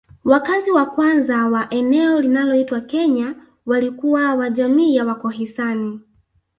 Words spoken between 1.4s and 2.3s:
wa eneo